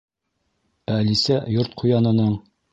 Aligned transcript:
Әлисә 0.95 1.39
Йорт 1.59 1.79
ҡуянының: 1.85 2.37